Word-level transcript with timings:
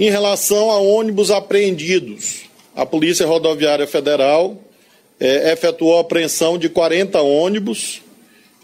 Em 0.00 0.08
relação 0.08 0.70
a 0.70 0.78
ônibus 0.78 1.30
apreendidos, 1.30 2.44
a 2.74 2.86
Polícia 2.86 3.26
Rodoviária 3.26 3.86
Federal 3.86 4.56
é, 5.20 5.52
efetuou 5.52 5.98
a 5.98 6.00
apreensão 6.00 6.56
de 6.56 6.70
40 6.70 7.20
ônibus, 7.20 8.00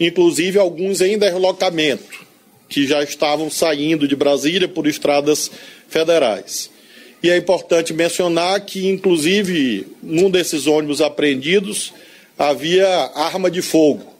inclusive 0.00 0.58
alguns 0.58 1.02
em 1.02 1.18
deslocamento, 1.18 2.24
que 2.70 2.86
já 2.86 3.02
estavam 3.02 3.50
saindo 3.50 4.08
de 4.08 4.16
Brasília 4.16 4.66
por 4.66 4.86
estradas 4.86 5.50
federais. 5.90 6.70
E 7.22 7.28
é 7.28 7.36
importante 7.36 7.92
mencionar 7.92 8.58
que, 8.62 8.88
inclusive, 8.88 9.86
num 10.02 10.30
desses 10.30 10.66
ônibus 10.66 11.02
apreendidos 11.02 11.92
havia 12.38 12.88
arma 13.14 13.50
de 13.50 13.60
fogo. 13.60 14.10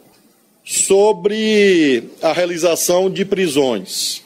Sobre 0.62 2.10
a 2.20 2.34
realização 2.34 3.08
de 3.08 3.24
prisões. 3.24 4.20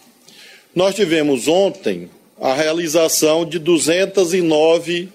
Nós 0.75 0.97
tivemos 0.97 1.47
ontem 1.47 2.11
a 2.41 2.55
realização 2.55 3.45
de 3.45 3.59
209 3.59 5.09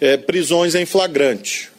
é, 0.00 0.16
prisões 0.16 0.74
em 0.74 0.86
flagrante. 0.86 1.70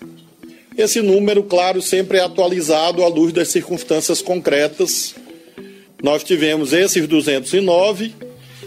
Esse 0.78 1.02
número, 1.02 1.44
claro, 1.44 1.82
sempre 1.82 2.20
é 2.20 2.22
atualizado 2.22 3.04
à 3.04 3.08
luz 3.08 3.34
das 3.34 3.50
circunstâncias 3.50 4.22
concretas. 4.22 5.16
Nós 6.02 6.24
tivemos 6.24 6.72
esses 6.72 7.08
209 7.08 8.14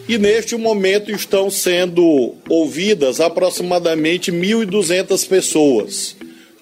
e 0.09 0.19
neste 0.19 0.57
momento 0.57 1.13
estão 1.13 1.49
sendo 1.49 2.35
ouvidas 2.49 3.21
aproximadamente 3.21 4.33
1.200 4.33 5.27
pessoas, 5.29 6.17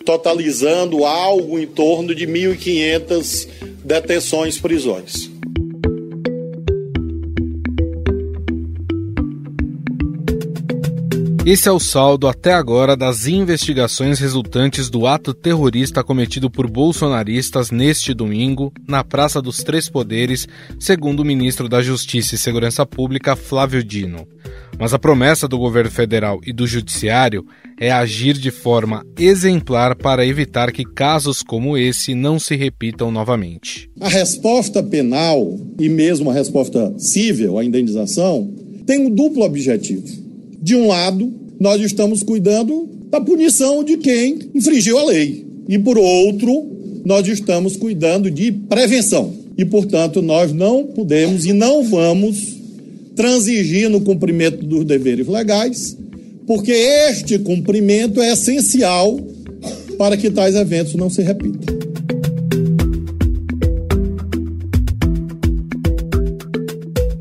totalizando 0.04 1.04
algo 1.04 1.58
em 1.58 1.66
torno 1.66 2.14
de 2.14 2.26
1.500 2.26 3.48
detenções 3.82 4.58
Esse 11.46 11.68
é 11.68 11.72
o 11.72 11.80
saldo 11.80 12.28
até 12.28 12.52
agora 12.52 12.94
das 12.94 13.26
investigações 13.26 14.18
resultantes 14.18 14.90
do 14.90 15.06
ato 15.06 15.32
terrorista 15.32 16.04
cometido 16.04 16.50
por 16.50 16.68
bolsonaristas 16.68 17.70
neste 17.70 18.12
domingo 18.12 18.70
na 18.86 19.02
Praça 19.02 19.40
dos 19.40 19.62
Três 19.62 19.88
Poderes, 19.88 20.46
segundo 20.78 21.20
o 21.20 21.24
ministro 21.24 21.66
da 21.66 21.80
Justiça 21.80 22.34
e 22.34 22.38
Segurança 22.38 22.84
Pública, 22.84 23.34
Flávio 23.34 23.82
Dino. 23.82 24.28
Mas 24.78 24.92
a 24.92 24.98
promessa 24.98 25.48
do 25.48 25.58
governo 25.58 25.90
federal 25.90 26.40
e 26.46 26.52
do 26.52 26.66
judiciário 26.66 27.42
é 27.80 27.90
agir 27.90 28.34
de 28.34 28.50
forma 28.50 29.02
exemplar 29.18 29.96
para 29.96 30.26
evitar 30.26 30.70
que 30.70 30.84
casos 30.84 31.42
como 31.42 31.76
esse 31.76 32.14
não 32.14 32.38
se 32.38 32.54
repitam 32.54 33.10
novamente. 33.10 33.90
A 33.98 34.10
resposta 34.10 34.82
penal 34.82 35.58
e 35.78 35.88
mesmo 35.88 36.28
a 36.28 36.34
resposta 36.34 36.92
civil, 36.98 37.58
a 37.58 37.64
indenização, 37.64 38.54
tem 38.86 39.06
um 39.06 39.10
duplo 39.10 39.42
objetivo 39.42 40.29
de 40.60 40.74
um 40.74 40.88
lado, 40.88 41.32
nós 41.58 41.80
estamos 41.80 42.22
cuidando 42.22 42.88
da 43.10 43.20
punição 43.20 43.82
de 43.82 43.96
quem 43.96 44.38
infringiu 44.54 44.98
a 44.98 45.04
lei. 45.04 45.44
E 45.68 45.78
por 45.78 45.98
outro, 45.98 46.66
nós 47.04 47.26
estamos 47.26 47.76
cuidando 47.76 48.30
de 48.30 48.52
prevenção. 48.52 49.32
E, 49.56 49.64
portanto, 49.64 50.22
nós 50.22 50.52
não 50.52 50.84
podemos 50.84 51.44
e 51.44 51.52
não 51.52 51.82
vamos 51.84 52.56
transigir 53.14 53.88
no 53.90 54.00
cumprimento 54.00 54.64
dos 54.64 54.84
deveres 54.84 55.26
legais, 55.26 55.96
porque 56.46 56.72
este 56.72 57.38
cumprimento 57.38 58.20
é 58.20 58.32
essencial 58.32 59.20
para 59.98 60.16
que 60.16 60.30
tais 60.30 60.54
eventos 60.54 60.94
não 60.94 61.10
se 61.10 61.20
repitam. 61.20 61.79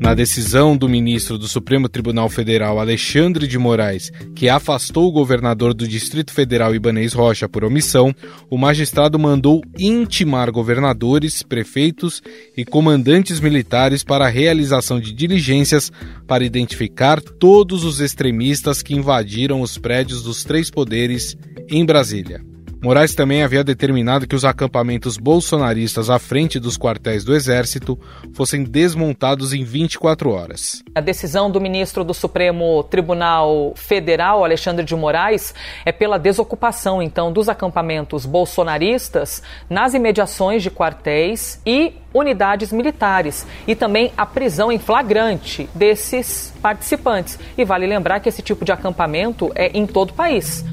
Na 0.00 0.14
decisão 0.14 0.74
do 0.74 0.88
ministro 0.88 1.36
do 1.36 1.46
Supremo 1.46 1.86
Tribunal 1.86 2.30
Federal, 2.30 2.80
Alexandre 2.80 3.46
de 3.46 3.58
Moraes, 3.58 4.10
que 4.34 4.48
afastou 4.48 5.06
o 5.06 5.12
governador 5.12 5.74
do 5.74 5.86
Distrito 5.86 6.32
Federal 6.32 6.74
Ibanês 6.74 7.12
Rocha 7.12 7.46
por 7.46 7.64
omissão, 7.64 8.14
o 8.48 8.56
magistrado 8.56 9.18
mandou 9.18 9.60
intimar 9.78 10.50
governadores, 10.50 11.42
prefeitos 11.42 12.22
e 12.56 12.64
comandantes 12.64 13.40
militares 13.40 14.02
para 14.02 14.24
a 14.24 14.30
realização 14.30 14.98
de 14.98 15.12
diligências 15.12 15.92
para 16.26 16.46
identificar 16.46 17.20
todos 17.20 17.84
os 17.84 18.00
extremistas 18.00 18.80
que 18.80 18.94
invadiram 18.94 19.60
os 19.60 19.76
prédios 19.76 20.22
dos 20.22 20.44
três 20.44 20.70
poderes 20.70 21.36
em 21.68 21.84
Brasília. 21.84 22.49
Moraes 22.82 23.14
também 23.14 23.42
havia 23.42 23.62
determinado 23.62 24.26
que 24.26 24.34
os 24.34 24.42
acampamentos 24.42 25.18
bolsonaristas 25.18 26.08
à 26.08 26.18
frente 26.18 26.58
dos 26.58 26.78
quartéis 26.78 27.22
do 27.22 27.34
Exército 27.34 27.98
fossem 28.32 28.64
desmontados 28.64 29.52
em 29.52 29.62
24 29.62 30.30
horas. 30.30 30.82
A 30.94 31.00
decisão 31.02 31.50
do 31.50 31.60
ministro 31.60 32.02
do 32.02 32.14
Supremo 32.14 32.82
Tribunal 32.84 33.74
Federal, 33.76 34.42
Alexandre 34.42 34.82
de 34.82 34.96
Moraes, 34.96 35.54
é 35.84 35.92
pela 35.92 36.18
desocupação, 36.18 37.02
então, 37.02 37.30
dos 37.30 37.50
acampamentos 37.50 38.24
bolsonaristas 38.24 39.42
nas 39.68 39.92
imediações 39.92 40.62
de 40.62 40.70
quartéis 40.70 41.60
e 41.66 41.92
unidades 42.14 42.72
militares 42.72 43.46
e 43.66 43.74
também 43.74 44.10
a 44.16 44.24
prisão 44.24 44.72
em 44.72 44.78
flagrante 44.78 45.68
desses 45.74 46.50
participantes. 46.62 47.38
E 47.58 47.64
vale 47.64 47.86
lembrar 47.86 48.20
que 48.20 48.28
esse 48.30 48.40
tipo 48.40 48.64
de 48.64 48.72
acampamento 48.72 49.52
é 49.54 49.70
em 49.76 49.86
todo 49.86 50.10
o 50.10 50.14
país. 50.14 50.64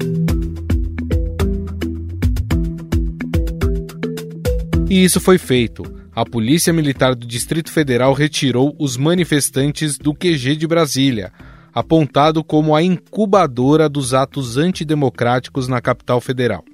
E 4.90 5.04
isso 5.04 5.20
foi 5.20 5.36
feito. 5.36 5.82
A 6.14 6.24
Polícia 6.24 6.72
Militar 6.72 7.14
do 7.14 7.26
Distrito 7.26 7.70
Federal 7.70 8.14
retirou 8.14 8.74
os 8.78 8.96
manifestantes 8.96 9.98
do 9.98 10.14
QG 10.14 10.56
de 10.56 10.66
Brasília, 10.66 11.30
apontado 11.74 12.42
como 12.42 12.74
a 12.74 12.82
incubadora 12.82 13.86
dos 13.86 14.14
atos 14.14 14.56
antidemocráticos 14.56 15.68
na 15.68 15.82
capital 15.82 16.22
federal. 16.22 16.64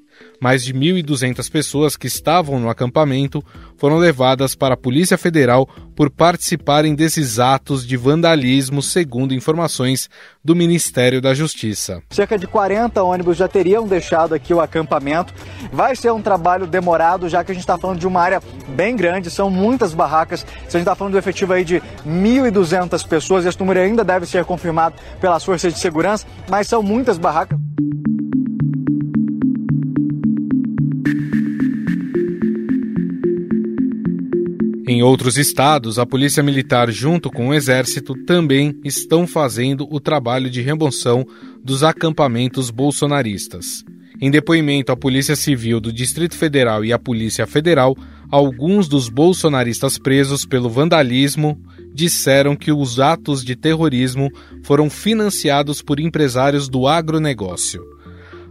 Mais 0.41 0.65
de 0.65 0.75
1.200 0.75 1.51
pessoas 1.51 1.97
que 1.97 2.07
estavam 2.07 2.59
no 2.61 2.69
acampamento 2.69 3.43
foram 3.77 3.99
levadas 3.99 4.55
para 4.55 4.75
a 4.75 4.77
Polícia 4.77 5.17
Federal 5.17 5.69
por 5.97 6.11
participarem 6.11 6.95
desses 6.95 7.39
atos 7.39 7.87
de 7.87 7.97
vandalismo, 7.97 8.83
segundo 8.83 9.35
informações 9.35 10.09
do 10.45 10.55
Ministério 10.55 11.21
da 11.21 11.33
Justiça. 11.35 12.03
Cerca 12.11 12.39
de 12.39 12.47
40 12.47 13.03
ônibus 13.03 13.37
já 13.37 13.49
teriam 13.49 13.87
deixado 13.87 14.35
aqui 14.35 14.53
o 14.53 14.61
acampamento. 14.61 15.33
Vai 15.73 15.95
ser 15.97 16.13
um 16.13 16.21
trabalho 16.21 16.67
demorado, 16.67 17.29
já 17.29 17.45
que 17.45 17.53
a 17.53 17.55
gente 17.55 17.63
está 17.63 17.79
falando 17.79 17.99
de 17.99 18.07
uma 18.07 18.21
área 18.21 18.43
bem 18.69 18.97
grande, 18.97 19.31
são 19.31 19.49
muitas 19.49 19.95
barracas. 19.95 20.41
Se 20.41 20.77
a 20.77 20.79
gente 20.79 20.81
está 20.81 20.95
falando 20.95 21.13
do 21.13 21.19
efetivo 21.19 21.53
aí 21.53 21.65
de 21.65 21.81
1.200 22.07 23.07
pessoas, 23.07 23.47
esse 23.47 23.59
número 23.59 23.81
ainda 23.81 24.05
deve 24.05 24.27
ser 24.27 24.45
confirmado 24.45 24.97
pelas 25.21 25.45
forças 25.45 25.73
de 25.73 25.79
segurança, 25.79 26.27
mas 26.49 26.67
são 26.67 26.83
muitas 26.83 27.19
barracas. 27.19 27.59
Em 34.87 35.03
outros 35.03 35.39
estados, 35.39 35.99
a 35.99 36.05
Polícia 36.05 36.43
Militar, 36.43 36.91
junto 36.91 37.31
com 37.31 37.49
o 37.49 37.55
Exército, 37.55 38.15
também 38.25 38.79
estão 38.85 39.27
fazendo 39.27 39.89
o 39.91 39.99
trabalho 39.99 40.51
de 40.51 40.61
remoção 40.61 41.25
dos 41.65 41.83
acampamentos 41.83 42.69
bolsonaristas. 42.71 43.83
Em 44.21 44.31
depoimento 44.31 44.93
à 44.93 44.97
Polícia 44.97 45.35
Civil 45.37 45.81
do 45.81 45.91
Distrito 45.91 46.37
Federal 46.37 46.85
e 46.85 46.93
à 46.93 46.99
Polícia 46.99 47.47
Federal, 47.47 47.97
alguns 48.31 48.87
dos 48.87 49.09
bolsonaristas 49.09 49.99
presos 49.99 50.45
pelo 50.45 50.69
vandalismo 50.69 51.59
disseram 51.95 52.55
que 52.55 52.71
os 52.71 53.01
atos 53.01 53.43
de 53.43 53.57
terrorismo 53.57 54.31
foram 54.63 54.91
financiados 54.91 55.81
por 55.81 55.99
empresários 55.99 56.69
do 56.69 56.87
agronegócio. 56.87 57.94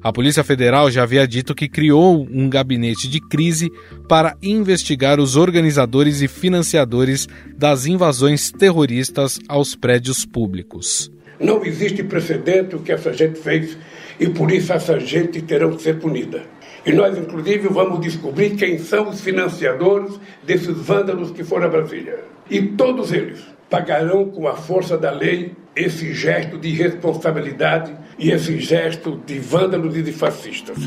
A 0.04 0.12
Polícia 0.12 0.44
Federal 0.44 0.92
já 0.92 1.04
havia 1.04 1.26
dito 1.26 1.56
que 1.56 1.70
criou 1.70 2.28
um 2.30 2.50
gabinete 2.50 3.08
de 3.08 3.22
crise 3.22 3.72
para 4.06 4.36
investigar 4.44 5.18
os 5.18 5.38
organizadores 5.38 6.22
e 6.22 6.28
financiadores 6.28 7.26
das 7.56 7.86
invasões 7.86 8.52
terroristas 8.52 9.40
aos 9.48 9.78
prédios 9.78 10.26
públicos. 10.26 11.10
Não 11.40 11.64
existe 11.64 12.04
precedente 12.04 12.76
o 12.76 12.80
que 12.80 12.92
essa 12.92 13.14
gente 13.14 13.40
fez 13.40 13.78
e 14.20 14.28
por 14.28 14.52
isso 14.52 14.74
essa 14.74 15.00
gente 15.00 15.42
terá 15.42 15.70
que 15.70 15.82
ser 15.82 15.98
punida. 16.00 16.44
E 16.86 16.92
nós, 16.92 17.18
inclusive, 17.18 17.70
vamos 17.70 18.02
descobrir 18.02 18.58
quem 18.58 18.78
são 18.78 19.08
os 19.08 19.22
financiadores 19.22 20.20
desses 20.46 20.76
vândalos 20.76 21.32
que 21.32 21.46
foram 21.46 21.68
a 21.68 21.70
Brasília. 21.70 22.26
E 22.50 22.62
todos 22.62 23.14
eles 23.14 23.40
pagarão 23.70 24.26
com 24.26 24.50
a 24.50 24.56
força 24.56 24.98
da 24.98 25.12
lei 25.12 25.54
esse 25.76 26.14
gesto 26.14 26.58
de 26.58 26.72
responsabilidade 26.72 27.94
e 28.18 28.32
esse 28.32 28.60
gesto 28.60 29.20
de 29.26 29.40
vândalos 29.40 29.98
e 29.98 30.02
de 30.02 30.12
fascistas. 30.12 30.78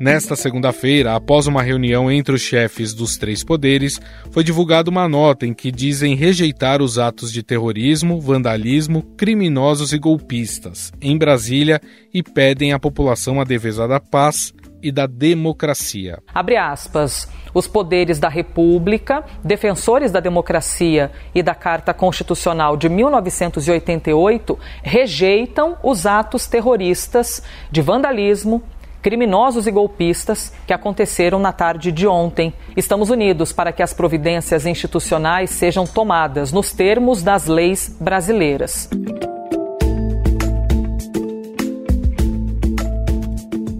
Nesta 0.00 0.34
segunda-feira, 0.34 1.14
após 1.14 1.46
uma 1.46 1.62
reunião 1.62 2.10
entre 2.10 2.34
os 2.34 2.40
chefes 2.40 2.94
dos 2.94 3.18
três 3.18 3.44
poderes, 3.44 4.00
foi 4.30 4.42
divulgada 4.42 4.88
uma 4.88 5.06
nota 5.06 5.44
em 5.46 5.52
que 5.52 5.70
dizem 5.70 6.14
rejeitar 6.14 6.80
os 6.80 6.98
atos 6.98 7.30
de 7.30 7.42
terrorismo, 7.42 8.18
vandalismo, 8.18 9.02
criminosos 9.14 9.92
e 9.92 9.98
golpistas 9.98 10.90
em 11.02 11.18
Brasília 11.18 11.82
e 12.14 12.22
pedem 12.22 12.72
à 12.72 12.78
população 12.78 13.42
a 13.42 13.44
defesa 13.44 13.86
da 13.86 14.00
paz 14.00 14.54
e 14.82 14.90
da 14.90 15.06
democracia. 15.06 16.18
Abre 16.34 16.56
aspas. 16.56 17.28
Os 17.52 17.66
poderes 17.66 18.18
da 18.18 18.30
República, 18.30 19.22
defensores 19.44 20.10
da 20.10 20.20
democracia 20.20 21.10
e 21.34 21.42
da 21.42 21.54
Carta 21.54 21.92
Constitucional 21.92 22.74
de 22.74 22.88
1988 22.88 24.58
rejeitam 24.82 25.76
os 25.82 26.06
atos 26.06 26.46
terroristas 26.46 27.42
de 27.70 27.82
vandalismo, 27.82 28.62
criminosos 29.02 29.66
e 29.66 29.70
golpistas 29.70 30.52
que 30.66 30.72
aconteceram 30.72 31.38
na 31.38 31.52
tarde 31.52 31.90
de 31.92 32.06
ontem. 32.06 32.52
Estamos 32.76 33.10
unidos 33.10 33.52
para 33.52 33.72
que 33.72 33.82
as 33.82 33.92
providências 33.92 34.66
institucionais 34.66 35.50
sejam 35.50 35.86
tomadas 35.86 36.52
nos 36.52 36.72
termos 36.72 37.22
das 37.22 37.46
leis 37.46 37.96
brasileiras. 38.00 38.88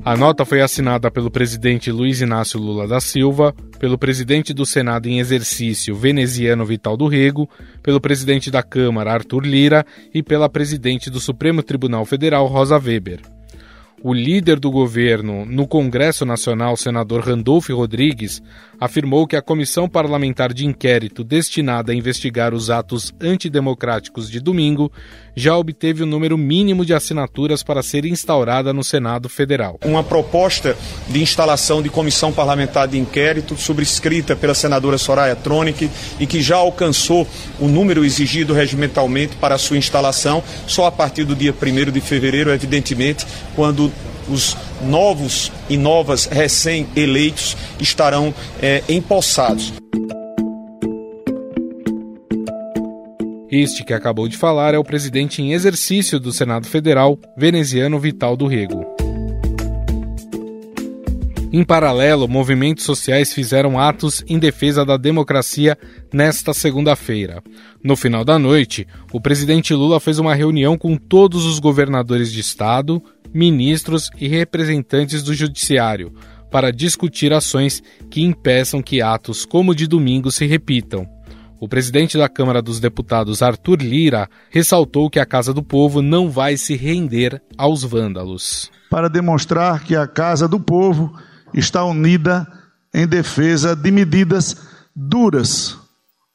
A 0.02 0.16
nota 0.16 0.44
foi 0.44 0.62
assinada 0.62 1.10
pelo 1.10 1.30
presidente 1.30 1.92
Luiz 1.92 2.20
Inácio 2.20 2.58
Lula 2.58 2.88
da 2.88 3.00
Silva, 3.00 3.54
pelo 3.78 3.98
presidente 3.98 4.52
do 4.52 4.66
Senado 4.66 5.08
em 5.08 5.20
exercício 5.20 5.94
veneziano 5.94 6.64
Vital 6.64 6.96
do 6.96 7.06
Rego, 7.06 7.48
pelo 7.82 8.00
presidente 8.00 8.50
da 8.50 8.62
Câmara 8.62 9.12
Arthur 9.12 9.44
Lira 9.44 9.86
e 10.12 10.22
pela 10.22 10.48
presidente 10.48 11.10
do 11.10 11.20
Supremo 11.20 11.62
Tribunal 11.62 12.04
Federal 12.04 12.46
Rosa 12.46 12.76
Weber. 12.76 13.39
O 14.02 14.14
líder 14.14 14.58
do 14.58 14.70
governo 14.70 15.44
no 15.44 15.68
Congresso 15.68 16.24
Nacional, 16.24 16.74
senador 16.74 17.22
Randolph 17.22 17.68
Rodrigues, 17.68 18.42
afirmou 18.80 19.26
que 19.26 19.36
a 19.36 19.42
comissão 19.42 19.86
parlamentar 19.86 20.54
de 20.54 20.64
inquérito 20.64 21.22
destinada 21.22 21.92
a 21.92 21.94
investigar 21.94 22.54
os 22.54 22.70
atos 22.70 23.12
antidemocráticos 23.20 24.30
de 24.30 24.40
domingo 24.40 24.90
já 25.36 25.54
obteve 25.54 26.02
o 26.02 26.06
número 26.06 26.38
mínimo 26.38 26.84
de 26.84 26.94
assinaturas 26.94 27.62
para 27.62 27.82
ser 27.82 28.06
instaurada 28.06 28.72
no 28.72 28.82
Senado 28.82 29.28
Federal. 29.28 29.78
Uma 29.84 30.02
proposta 30.02 30.74
de 31.08 31.22
instalação 31.22 31.82
de 31.82 31.90
comissão 31.90 32.32
parlamentar 32.32 32.88
de 32.88 32.98
inquérito, 32.98 33.54
subscrita 33.54 34.34
pela 34.34 34.54
senadora 34.54 34.96
Soraya 34.96 35.36
Tronic 35.36 35.90
e 36.18 36.26
que 36.26 36.40
já 36.40 36.56
alcançou 36.56 37.28
o 37.58 37.68
número 37.68 38.02
exigido 38.02 38.54
regimentalmente 38.54 39.36
para 39.36 39.58
sua 39.58 39.76
instalação, 39.76 40.42
só 40.66 40.86
a 40.86 40.92
partir 40.92 41.24
do 41.24 41.36
dia 41.36 41.54
1 41.54 41.90
de 41.90 42.00
fevereiro, 42.00 42.50
evidentemente, 42.50 43.26
quando 43.54 43.89
os 44.30 44.56
novos 44.82 45.50
e 45.68 45.76
novas 45.76 46.26
recém-eleitos 46.26 47.56
estarão 47.80 48.32
é, 48.62 48.82
empossados. 48.88 49.72
Este 53.50 53.82
que 53.84 53.92
acabou 53.92 54.28
de 54.28 54.36
falar 54.36 54.74
é 54.74 54.78
o 54.78 54.84
presidente 54.84 55.42
em 55.42 55.52
exercício 55.52 56.20
do 56.20 56.32
Senado 56.32 56.68
Federal, 56.68 57.18
veneziano 57.36 57.98
Vital 57.98 58.36
do 58.36 58.46
Rego. 58.46 58.86
Em 61.52 61.64
paralelo, 61.64 62.28
movimentos 62.28 62.84
sociais 62.84 63.34
fizeram 63.34 63.76
atos 63.76 64.22
em 64.28 64.38
defesa 64.38 64.84
da 64.84 64.96
democracia 64.96 65.76
nesta 66.12 66.54
segunda-feira. 66.54 67.42
No 67.82 67.96
final 67.96 68.24
da 68.24 68.38
noite, 68.38 68.86
o 69.12 69.20
presidente 69.20 69.74
Lula 69.74 69.98
fez 69.98 70.20
uma 70.20 70.32
reunião 70.32 70.78
com 70.78 70.96
todos 70.96 71.44
os 71.44 71.58
governadores 71.58 72.30
de 72.30 72.38
estado, 72.38 73.02
ministros 73.32 74.10
e 74.18 74.28
representantes 74.28 75.22
do 75.22 75.34
judiciário 75.34 76.12
para 76.50 76.72
discutir 76.72 77.32
ações 77.32 77.82
que 78.10 78.22
impeçam 78.22 78.82
que 78.82 79.00
atos 79.00 79.44
como 79.44 79.72
o 79.72 79.74
de 79.74 79.86
domingo 79.86 80.30
se 80.30 80.46
repitam. 80.46 81.06
O 81.60 81.68
presidente 81.68 82.16
da 82.16 82.28
Câmara 82.28 82.62
dos 82.62 82.80
Deputados, 82.80 83.42
Arthur 83.42 83.82
Lira, 83.82 84.28
ressaltou 84.50 85.10
que 85.10 85.20
a 85.20 85.26
Casa 85.26 85.52
do 85.52 85.62
Povo 85.62 86.00
não 86.00 86.30
vai 86.30 86.56
se 86.56 86.74
render 86.74 87.40
aos 87.56 87.84
vândalos. 87.84 88.70
Para 88.90 89.08
demonstrar 89.08 89.84
que 89.84 89.94
a 89.94 90.06
Casa 90.06 90.48
do 90.48 90.58
Povo 90.58 91.12
está 91.52 91.84
unida 91.84 92.46
em 92.94 93.06
defesa 93.06 93.76
de 93.76 93.90
medidas 93.90 94.56
duras 94.96 95.78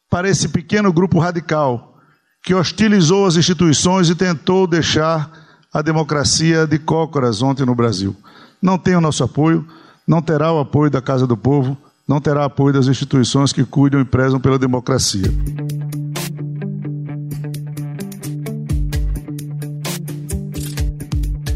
para 0.09 0.29
esse 0.29 0.47
pequeno 0.47 0.93
grupo 0.93 1.19
radical 1.19 1.97
que 2.43 2.53
hostilizou 2.53 3.25
as 3.25 3.35
instituições 3.35 4.09
e 4.09 4.15
tentou 4.15 4.67
deixar 4.67 5.44
a 5.75 5.81
democracia 5.81 6.65
de 6.65 6.79
cócoras 6.79 7.41
ontem 7.41 7.65
no 7.65 7.75
Brasil. 7.75 8.15
Não 8.61 8.77
tem 8.77 8.95
o 8.95 9.01
nosso 9.01 9.25
apoio, 9.25 9.67
não 10.07 10.21
terá 10.21 10.53
o 10.53 10.59
apoio 10.59 10.89
da 10.89 11.01
Casa 11.01 11.27
do 11.27 11.35
Povo, 11.35 11.77
não 12.07 12.21
terá 12.21 12.45
apoio 12.45 12.73
das 12.73 12.87
instituições 12.87 13.51
que 13.51 13.65
cuidam 13.65 13.99
e 13.99 14.05
prezam 14.05 14.39
pela 14.39 14.57
democracia. 14.57 15.29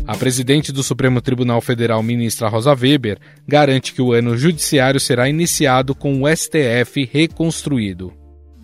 A 0.06 0.18
presidente 0.18 0.74
do 0.74 0.83
Supremo 0.83 1.21
Tribunal 1.21 1.62
Federal, 1.62 2.04
ministra 2.04 2.50
Rosa 2.50 2.74
Weber, 2.74 3.19
garante 3.48 3.94
que 3.94 4.01
o 4.01 4.12
ano 4.12 4.36
judiciário 4.36 5.00
será 5.00 5.30
iniciado 5.30 5.95
com 5.95 6.24
o 6.24 6.27
STF 6.27 7.10
reconstruído. 7.10 8.11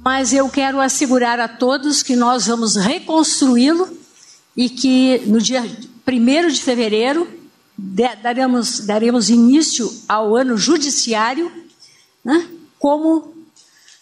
Mas 0.04 0.34
eu 0.34 0.50
quero 0.50 0.82
assegurar 0.82 1.40
a 1.40 1.48
todos 1.48 2.04
que 2.04 2.18
nós 2.18 2.46
vamos 2.46 2.76
reconstruí-lo 2.76 4.04
e 4.56 4.70
que 4.70 5.20
no 5.26 5.42
dia 5.42 5.62
1 5.62 6.48
de 6.48 6.62
fevereiro 6.62 7.28
daremos, 8.22 8.82
daremos 8.82 9.30
início 9.30 9.92
ao 10.08 10.36
ano 10.36 10.58
judiciário, 10.58 11.52
né, 12.24 12.48
como 12.80 13.34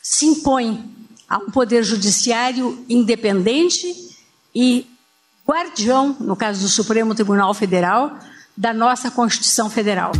se 0.02 0.26
impõe 0.26 0.84
a 1.28 1.38
um 1.38 1.50
poder 1.50 1.84
judiciário 1.84 2.86
independente 2.88 3.96
e 4.54 4.86
guardião, 5.48 6.16
no 6.20 6.36
caso 6.36 6.62
do 6.62 6.70
Supremo 6.70 7.16
Tribunal 7.16 7.54
Federal, 7.54 8.20
da 8.56 8.74
nossa 8.74 9.10
Constituição 9.10 9.70
Federal. 9.70 10.12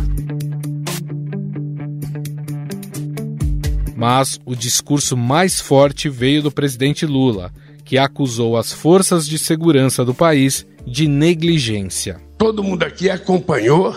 Mas 3.96 4.40
o 4.44 4.56
discurso 4.56 5.16
mais 5.16 5.60
forte 5.60 6.08
veio 6.08 6.42
do 6.42 6.50
presidente 6.50 7.06
Lula 7.06 7.52
que 7.84 7.98
acusou 7.98 8.56
as 8.56 8.72
forças 8.72 9.26
de 9.26 9.38
segurança 9.38 10.04
do 10.04 10.14
país 10.14 10.66
de 10.86 11.06
negligência. 11.06 12.20
Todo 12.38 12.62
mundo 12.62 12.82
aqui 12.82 13.10
acompanhou 13.10 13.94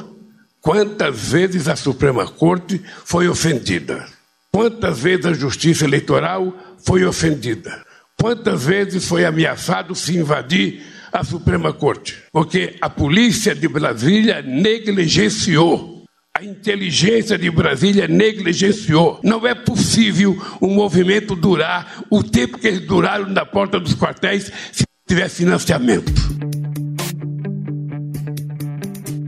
quantas 0.62 1.30
vezes 1.30 1.68
a 1.68 1.76
Suprema 1.76 2.28
Corte 2.28 2.82
foi 3.06 3.28
ofendida, 3.28 4.06
quantas 4.52 5.00
vezes 5.00 5.26
a 5.26 5.34
Justiça 5.34 5.86
Eleitoral 5.86 6.54
foi 6.86 7.06
ofendida, 7.06 7.84
quantas 8.20 8.66
vezes 8.66 9.08
foi 9.08 9.26
ameaçado 9.26 9.96
se 9.96 10.16
invadir 10.18 10.82
a 11.12 11.24
Suprema 11.24 11.74
Corte, 11.74 12.18
porque 12.32 12.76
a 12.82 12.90
polícia 12.90 13.56
de 13.56 13.68
Brasília 13.68 14.42
negligenciou 14.42 15.97
a 16.38 16.44
inteligência 16.44 17.36
de 17.36 17.50
Brasília 17.50 18.08
negligenciou. 18.08 19.20
Não 19.24 19.48
é 19.48 19.56
possível 19.56 20.40
um 20.62 20.72
movimento 20.72 21.36
durar 21.36 22.04
o 22.12 22.24
tempo 22.24 22.60
que 22.60 22.68
eles 22.68 22.86
duraram 22.86 23.28
na 23.28 23.44
porta 23.44 23.80
dos 23.80 23.96
quartéis 23.96 24.52
se 24.72 24.84
tiver 25.08 25.30
financiamento. 25.30 26.12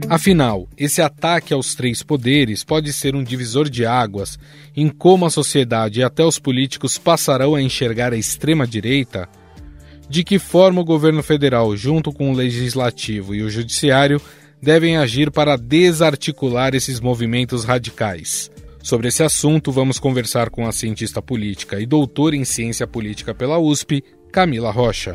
Afinal, 0.08 0.68
esse 0.76 1.02
ataque 1.02 1.52
aos 1.52 1.74
três 1.74 2.00
poderes 2.00 2.62
pode 2.62 2.92
ser 2.92 3.16
um 3.16 3.24
divisor 3.24 3.68
de 3.68 3.84
águas 3.84 4.38
em 4.76 4.88
como 4.88 5.26
a 5.26 5.30
sociedade 5.30 6.00
e 6.00 6.04
até 6.04 6.24
os 6.24 6.38
políticos 6.38 6.96
passarão 6.96 7.56
a 7.56 7.62
enxergar 7.62 8.12
a 8.12 8.16
extrema-direita? 8.16 9.28
De 10.08 10.22
que 10.22 10.38
forma 10.38 10.80
o 10.80 10.84
governo 10.84 11.24
federal, 11.24 11.76
junto 11.76 12.12
com 12.12 12.30
o 12.30 12.34
legislativo 12.34 13.34
e 13.34 13.42
o 13.42 13.50
judiciário, 13.50 14.20
devem 14.60 14.96
agir 14.96 15.30
para 15.30 15.56
desarticular 15.56 16.74
esses 16.74 17.00
movimentos 17.00 17.64
radicais. 17.64 18.50
Sobre 18.82 19.08
esse 19.08 19.22
assunto, 19.22 19.70
vamos 19.70 19.98
conversar 19.98 20.50
com 20.50 20.66
a 20.66 20.72
cientista 20.72 21.20
política 21.20 21.80
e 21.80 21.86
doutora 21.86 22.36
em 22.36 22.44
ciência 22.44 22.86
política 22.86 23.34
pela 23.34 23.58
USP, 23.58 24.02
Camila 24.32 24.70
Rocha. 24.70 25.12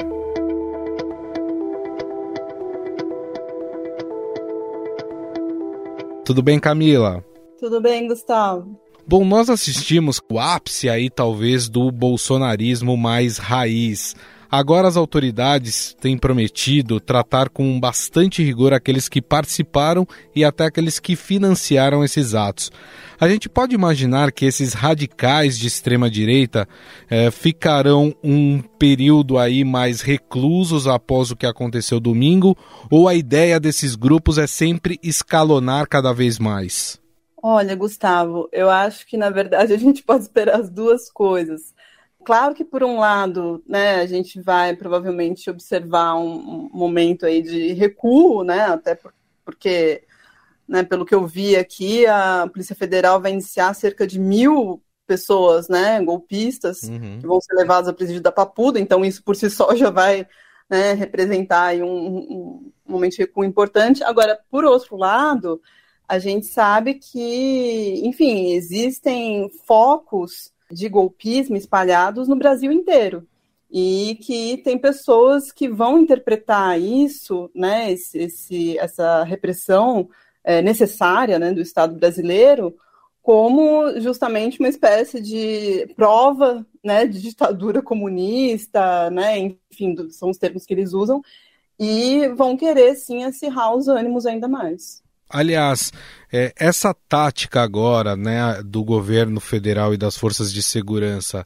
Tudo 6.23 6.41
bem, 6.41 6.59
Camila? 6.59 7.23
Tudo 7.59 7.79
bem, 7.79 8.07
Gustavo. 8.07 8.79
Bom, 9.07 9.23
nós 9.23 9.49
assistimos 9.49 10.19
o 10.31 10.39
ápice 10.39 10.89
aí 10.89 11.09
talvez 11.09 11.69
do 11.69 11.91
bolsonarismo 11.91 12.97
mais 12.97 13.37
raiz. 13.37 14.15
Agora 14.49 14.87
as 14.87 14.97
autoridades 14.97 15.95
têm 15.99 16.17
prometido 16.17 16.99
tratar 16.99 17.49
com 17.49 17.79
bastante 17.79 18.43
rigor 18.43 18.73
aqueles 18.73 19.09
que 19.09 19.21
participaram 19.21 20.07
e 20.35 20.43
até 20.43 20.65
aqueles 20.65 20.99
que 20.99 21.15
financiaram 21.15 22.03
esses 22.03 22.35
atos. 22.35 22.71
A 23.19 23.29
gente 23.29 23.47
pode 23.47 23.73
imaginar 23.73 24.31
que 24.31 24.45
esses 24.45 24.73
radicais 24.73 25.57
de 25.57 25.67
extrema 25.67 26.09
direita 26.09 26.67
eh, 27.09 27.31
ficarão 27.31 28.13
um 28.23 28.61
período 28.61 29.37
aí 29.37 29.63
mais 29.63 30.01
reclusos 30.01 30.85
após 30.85 31.31
o 31.31 31.35
que 31.35 31.45
aconteceu 31.45 31.99
domingo, 31.99 32.57
ou 32.91 33.07
a 33.07 33.15
ideia 33.15 33.59
desses 33.59 33.95
grupos 33.95 34.37
é 34.37 34.47
sempre 34.47 34.99
escalonar 35.01 35.87
cada 35.87 36.13
vez 36.13 36.37
mais? 36.37 36.99
Olha, 37.47 37.75
Gustavo, 37.75 38.49
eu 38.51 38.71
acho 38.71 39.05
que 39.05 39.15
na 39.15 39.29
verdade 39.29 39.71
a 39.71 39.77
gente 39.77 40.01
pode 40.03 40.23
esperar 40.23 40.59
as 40.59 40.67
duas 40.67 41.11
coisas. 41.11 41.74
Claro 42.25 42.55
que 42.55 42.65
por 42.65 42.83
um 42.83 42.97
lado, 42.97 43.63
né, 43.67 44.01
a 44.01 44.05
gente 44.07 44.41
vai 44.41 44.75
provavelmente 44.75 45.47
observar 45.47 46.15
um, 46.15 46.65
um 46.65 46.69
momento 46.73 47.25
aí 47.25 47.41
de 47.41 47.71
recuo, 47.73 48.43
né, 48.43 48.61
até 48.61 48.95
por, 48.95 49.13
porque, 49.45 50.03
né, 50.67 50.83
pelo 50.83 51.05
que 51.05 51.13
eu 51.13 51.27
vi 51.27 51.55
aqui, 51.55 52.07
a 52.07 52.49
Polícia 52.51 52.75
Federal 52.75 53.21
vai 53.21 53.31
iniciar 53.31 53.75
cerca 53.75 54.07
de 54.07 54.19
mil 54.19 54.81
pessoas, 55.05 55.69
né, 55.69 56.01
golpistas, 56.01 56.81
uhum. 56.81 57.19
que 57.21 57.27
vão 57.27 57.39
ser 57.39 57.53
levadas 57.53 57.87
ao 57.87 57.93
presídio 57.93 58.23
da 58.23 58.31
Papuda, 58.31 58.79
então 58.79 59.05
isso 59.05 59.23
por 59.23 59.35
si 59.35 59.47
só 59.47 59.75
já 59.75 59.91
vai 59.91 60.27
né, 60.67 60.93
representar 60.93 61.75
um, 61.75 61.85
um 61.85 62.71
momento 62.87 63.13
de 63.13 63.19
recuo 63.19 63.43
importante. 63.43 64.03
Agora, 64.03 64.39
por 64.49 64.65
outro 64.65 64.97
lado, 64.97 65.61
a 66.07 66.17
gente 66.17 66.47
sabe 66.47 66.95
que, 66.95 68.01
enfim, 68.03 68.53
existem 68.53 69.47
focos 69.67 70.54
de 70.71 70.89
golpismo 70.89 71.55
espalhados 71.55 72.27
no 72.27 72.35
Brasil 72.35 72.71
inteiro 72.71 73.27
e 73.71 74.17
que 74.21 74.57
tem 74.57 74.77
pessoas 74.77 75.51
que 75.51 75.67
vão 75.67 75.99
interpretar 75.99 76.79
isso, 76.79 77.49
né, 77.53 77.91
esse, 77.91 78.17
esse 78.19 78.77
essa 78.77 79.23
repressão 79.23 80.09
é, 80.43 80.61
necessária 80.61 81.39
né, 81.39 81.51
do 81.51 81.61
Estado 81.61 81.95
brasileiro 81.95 82.75
como 83.25 83.99
justamente 83.99 84.59
uma 84.59 84.69
espécie 84.69 85.19
de 85.19 85.91
prova 85.95 86.63
né, 86.83 87.07
de 87.07 87.19
ditadura 87.19 87.81
comunista, 87.81 89.09
né, 89.09 89.39
enfim, 89.39 89.95
são 90.11 90.29
os 90.29 90.37
termos 90.37 90.63
que 90.63 90.75
eles 90.75 90.93
usam, 90.93 91.23
e 91.79 92.27
vão 92.29 92.55
querer 92.55 92.93
sim 92.93 93.23
acirrar 93.23 93.75
os 93.75 93.87
ânimos 93.87 94.27
ainda 94.27 94.47
mais. 94.47 95.03
Aliás, 95.29 95.91
é, 96.31 96.53
essa 96.55 96.93
tática 97.07 97.61
agora 97.61 98.15
né, 98.15 98.61
do 98.63 98.83
governo 98.83 99.39
federal 99.39 99.93
e 99.93 99.97
das 99.97 100.17
forças 100.17 100.53
de 100.53 100.61
segurança 100.61 101.45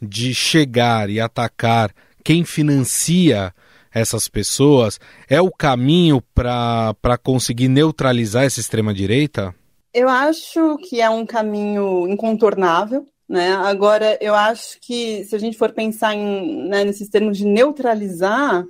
de 0.00 0.34
chegar 0.34 1.10
e 1.10 1.20
atacar 1.20 1.94
quem 2.24 2.44
financia 2.44 3.54
essas 3.92 4.28
pessoas 4.28 5.00
é 5.28 5.40
o 5.40 5.50
caminho 5.50 6.22
para 6.34 7.18
conseguir 7.22 7.68
neutralizar 7.68 8.44
essa 8.44 8.60
extrema-direita? 8.60 9.54
Eu 9.92 10.08
acho 10.08 10.78
que 10.78 11.00
é 11.00 11.10
um 11.10 11.26
caminho 11.26 12.08
incontornável. 12.08 13.06
Né? 13.28 13.52
Agora, 13.52 14.18
eu 14.20 14.34
acho 14.34 14.78
que 14.80 15.24
se 15.24 15.36
a 15.36 15.38
gente 15.38 15.56
for 15.56 15.72
pensar 15.72 16.14
em, 16.14 16.68
né, 16.68 16.84
nesses 16.84 17.08
termos 17.08 17.38
de 17.38 17.44
neutralizar, 17.44 18.64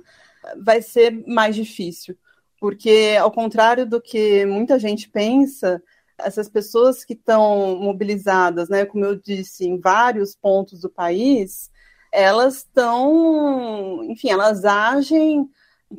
vai 0.63 0.81
ser 0.81 1.11
mais 1.27 1.55
difícil 1.55 2.15
porque, 2.61 3.17
ao 3.19 3.31
contrário 3.31 3.87
do 3.87 3.99
que 3.99 4.45
muita 4.45 4.77
gente 4.77 5.09
pensa, 5.09 5.81
essas 6.19 6.47
pessoas 6.47 7.03
que 7.03 7.13
estão 7.13 7.75
mobilizadas, 7.77 8.69
né, 8.69 8.85
como 8.85 9.03
eu 9.03 9.15
disse, 9.15 9.65
em 9.65 9.79
vários 9.79 10.35
pontos 10.35 10.81
do 10.81 10.89
país, 10.89 11.71
elas 12.11 12.57
estão, 12.57 14.03
enfim, 14.03 14.29
elas 14.29 14.63
agem 14.63 15.49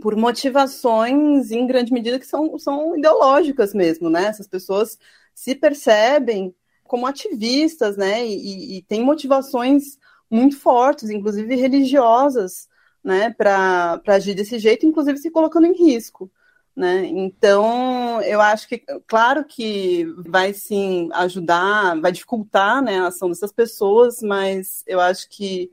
por 0.00 0.14
motivações, 0.14 1.50
em 1.50 1.66
grande 1.66 1.92
medida, 1.92 2.16
que 2.21 2.26
são, 2.26 2.57
são 2.61 2.97
ideológicas 2.97 3.75
mesmo, 3.75 4.09
né? 4.09 4.26
Essas 4.26 4.47
pessoas 4.47 4.97
se 5.35 5.57
percebem 5.57 6.54
como 6.85 7.07
ativistas, 7.07 7.97
né? 7.97 8.25
E, 8.25 8.78
e 8.78 8.83
têm 8.83 9.02
motivações 9.04 9.99
muito 10.31 10.59
fortes, 10.59 11.11
inclusive 11.11 11.57
religiosas, 11.57 12.69
né, 13.04 13.31
para 13.31 14.00
agir 14.07 14.35
desse 14.35 14.59
jeito, 14.61 14.87
inclusive 14.87 15.19
se 15.19 15.31
colocando 15.31 15.66
em 15.66 15.75
risco. 15.75 16.31
Né? 16.74 17.04
Então, 17.06 18.22
eu 18.22 18.40
acho 18.40 18.66
que, 18.66 18.78
claro 19.06 19.44
que 19.44 20.06
vai 20.26 20.54
sim 20.54 21.10
ajudar, 21.12 22.00
vai 22.00 22.10
dificultar 22.10 22.82
né, 22.82 22.98
a 22.98 23.08
ação 23.08 23.28
dessas 23.28 23.52
pessoas, 23.52 24.22
mas 24.22 24.82
eu 24.86 24.98
acho 24.98 25.28
que 25.28 25.70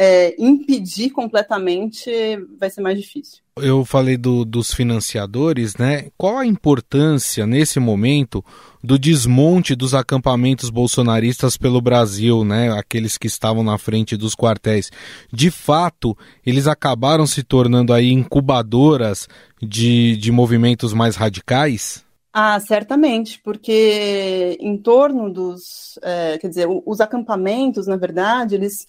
é, 0.00 0.32
impedir 0.38 1.10
completamente 1.10 2.08
vai 2.56 2.70
ser 2.70 2.80
mais 2.80 2.96
difícil. 2.96 3.40
Eu 3.56 3.84
falei 3.84 4.16
do, 4.16 4.44
dos 4.44 4.72
financiadores, 4.72 5.76
né? 5.76 6.06
Qual 6.16 6.38
a 6.38 6.46
importância 6.46 7.44
nesse 7.44 7.80
momento 7.80 8.44
do 8.82 8.96
desmonte 8.96 9.74
dos 9.74 9.94
acampamentos 9.94 10.70
bolsonaristas 10.70 11.56
pelo 11.56 11.80
Brasil, 11.80 12.44
né? 12.44 12.70
Aqueles 12.78 13.18
que 13.18 13.26
estavam 13.26 13.64
na 13.64 13.76
frente 13.76 14.16
dos 14.16 14.36
quartéis. 14.36 14.92
De 15.32 15.50
fato, 15.50 16.16
eles 16.46 16.68
acabaram 16.68 17.26
se 17.26 17.42
tornando 17.42 17.92
aí 17.92 18.12
incubadoras 18.12 19.26
de, 19.60 20.16
de 20.16 20.30
movimentos 20.30 20.92
mais 20.92 21.16
radicais? 21.16 22.06
Ah, 22.32 22.60
certamente, 22.60 23.40
porque 23.42 24.56
em 24.60 24.76
torno 24.76 25.32
dos, 25.32 25.98
é, 26.02 26.38
quer 26.38 26.46
dizer, 26.46 26.68
os 26.86 27.00
acampamentos, 27.00 27.88
na 27.88 27.96
verdade, 27.96 28.54
eles 28.54 28.86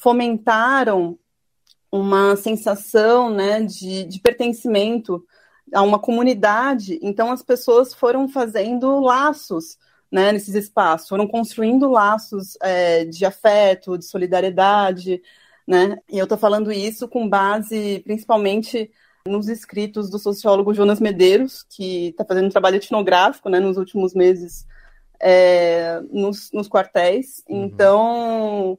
fomentaram 0.00 1.18
uma 1.92 2.36
sensação 2.36 3.30
né, 3.30 3.62
de, 3.62 4.04
de 4.04 4.20
pertencimento 4.20 5.24
a 5.72 5.82
uma 5.82 5.98
comunidade, 5.98 6.98
então 7.02 7.30
as 7.30 7.42
pessoas 7.42 7.94
foram 7.94 8.28
fazendo 8.28 9.00
laços 9.00 9.78
né, 10.10 10.32
nesses 10.32 10.54
espaços, 10.54 11.08
foram 11.08 11.26
construindo 11.26 11.90
laços 11.90 12.56
é, 12.60 13.04
de 13.04 13.24
afeto, 13.24 13.96
de 13.96 14.04
solidariedade, 14.04 15.22
né? 15.66 15.98
E 16.10 16.18
eu 16.18 16.24
estou 16.24 16.36
falando 16.36 16.72
isso 16.72 17.06
com 17.06 17.28
base 17.28 18.00
principalmente 18.00 18.90
nos 19.24 19.48
escritos 19.48 20.10
do 20.10 20.18
sociólogo 20.18 20.74
Jonas 20.74 20.98
Medeiros, 20.98 21.62
que 21.62 22.08
está 22.08 22.24
fazendo 22.24 22.46
um 22.46 22.50
trabalho 22.50 22.76
etnográfico 22.76 23.48
né, 23.48 23.60
nos 23.60 23.76
últimos 23.76 24.14
meses 24.14 24.66
é, 25.20 26.00
nos, 26.10 26.50
nos, 26.52 26.68
quartéis. 26.68 27.44
Uhum. 27.48 27.64
Então, 27.64 28.78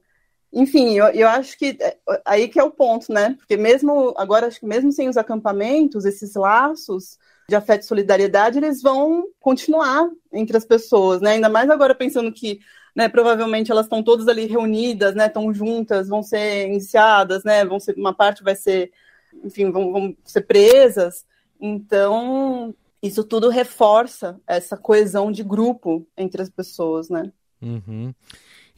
enfim, 0.52 0.94
eu, 0.94 1.06
eu 1.06 1.28
acho 1.28 1.56
que 1.56 1.76
é, 1.80 1.96
aí 2.24 2.46
que 2.46 2.60
é 2.60 2.62
o 2.62 2.70
ponto, 2.70 3.10
né? 3.10 3.34
Porque 3.38 3.56
mesmo 3.56 4.12
agora, 4.16 4.46
acho 4.46 4.60
que 4.60 4.66
mesmo 4.66 4.92
sem 4.92 5.08
os 5.08 5.16
acampamentos, 5.16 6.04
esses 6.04 6.34
laços 6.34 7.18
de 7.48 7.56
afeto 7.56 7.82
e 7.82 7.86
solidariedade, 7.86 8.58
eles 8.58 8.82
vão 8.82 9.28
continuar 9.40 10.10
entre 10.32 10.56
as 10.56 10.64
pessoas, 10.64 11.20
né? 11.22 11.32
Ainda 11.32 11.48
mais 11.48 11.70
agora 11.70 11.94
pensando 11.94 12.30
que, 12.30 12.60
né, 12.94 13.08
provavelmente 13.08 13.70
elas 13.70 13.86
estão 13.86 14.02
todas 14.02 14.28
ali 14.28 14.44
reunidas, 14.46 15.14
né? 15.14 15.26
Estão 15.26 15.52
juntas, 15.54 16.08
vão 16.08 16.22
ser 16.22 16.66
iniciadas, 16.66 17.44
né? 17.44 17.64
Vão 17.64 17.80
ser 17.80 17.94
uma 17.96 18.14
parte 18.14 18.42
vai 18.42 18.54
ser, 18.54 18.92
enfim, 19.42 19.70
vão, 19.70 19.90
vão 19.90 20.16
ser 20.24 20.42
presas. 20.42 21.24
Então, 21.58 22.74
isso 23.02 23.24
tudo 23.24 23.48
reforça 23.48 24.38
essa 24.46 24.76
coesão 24.76 25.32
de 25.32 25.42
grupo 25.42 26.06
entre 26.16 26.42
as 26.42 26.50
pessoas, 26.50 27.08
né? 27.08 27.32
Uhum. 27.62 28.12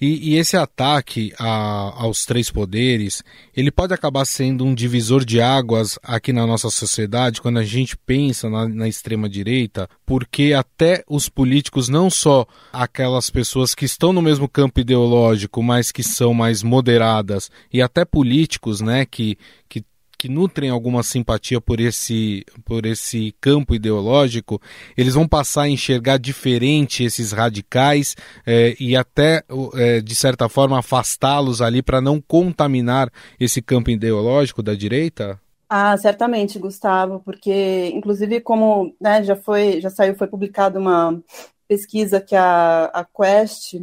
E, 0.00 0.32
e 0.32 0.36
esse 0.36 0.56
ataque 0.56 1.32
a, 1.38 2.02
aos 2.02 2.24
três 2.24 2.50
poderes, 2.50 3.22
ele 3.56 3.70
pode 3.70 3.94
acabar 3.94 4.24
sendo 4.24 4.64
um 4.64 4.74
divisor 4.74 5.24
de 5.24 5.40
águas 5.40 5.98
aqui 6.02 6.32
na 6.32 6.46
nossa 6.46 6.68
sociedade 6.68 7.40
quando 7.40 7.58
a 7.58 7.64
gente 7.64 7.96
pensa 7.96 8.50
na, 8.50 8.68
na 8.68 8.88
extrema 8.88 9.28
direita, 9.28 9.88
porque 10.04 10.52
até 10.52 11.04
os 11.08 11.28
políticos, 11.28 11.88
não 11.88 12.10
só 12.10 12.44
aquelas 12.72 13.30
pessoas 13.30 13.74
que 13.74 13.84
estão 13.84 14.12
no 14.12 14.20
mesmo 14.20 14.48
campo 14.48 14.80
ideológico, 14.80 15.62
mas 15.62 15.92
que 15.92 16.02
são 16.02 16.34
mais 16.34 16.62
moderadas, 16.62 17.50
e 17.72 17.80
até 17.80 18.04
políticos, 18.04 18.80
né, 18.80 19.06
que, 19.06 19.38
que 19.68 19.84
que 20.24 20.28
nutrem 20.30 20.70
alguma 20.70 21.02
simpatia 21.02 21.60
por 21.60 21.78
esse, 21.78 22.46
por 22.64 22.86
esse 22.86 23.34
campo 23.42 23.74
ideológico, 23.74 24.58
eles 24.96 25.12
vão 25.12 25.28
passar 25.28 25.64
a 25.64 25.68
enxergar 25.68 26.16
diferente 26.16 27.04
esses 27.04 27.30
radicais 27.30 28.16
é, 28.46 28.74
e 28.80 28.96
até, 28.96 29.44
é, 29.74 30.00
de 30.00 30.14
certa 30.14 30.48
forma, 30.48 30.78
afastá-los 30.78 31.60
ali 31.60 31.82
para 31.82 32.00
não 32.00 32.22
contaminar 32.22 33.12
esse 33.38 33.60
campo 33.60 33.90
ideológico 33.90 34.62
da 34.62 34.74
direita? 34.74 35.38
Ah, 35.68 35.94
certamente, 35.98 36.58
Gustavo, 36.58 37.20
porque 37.22 37.90
inclusive 37.92 38.40
como 38.40 38.96
né, 38.98 39.22
já 39.22 39.36
foi, 39.36 39.78
já 39.78 39.90
saiu, 39.90 40.14
foi 40.14 40.26
publicada 40.26 40.80
uma 40.80 41.22
pesquisa 41.68 42.18
que 42.18 42.34
a, 42.34 42.86
a 42.86 43.04
Quest 43.04 43.74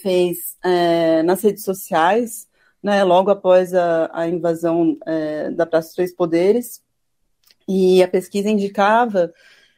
fez 0.00 0.56
é, 0.64 1.22
nas 1.24 1.42
redes 1.42 1.62
sociais, 1.62 2.48
né, 2.82 3.02
logo 3.04 3.30
após 3.30 3.74
a, 3.74 4.10
a 4.12 4.28
invasão 4.28 4.96
é, 5.06 5.50
da 5.50 5.66
Praça 5.66 5.88
dos 5.88 5.94
Três 5.94 6.14
Poderes, 6.14 6.82
e 7.68 8.02
a 8.02 8.08
pesquisa 8.08 8.48
indicava 8.48 9.32